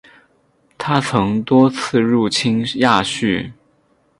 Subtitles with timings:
[0.79, 3.23] 他曾多次入侵亚述。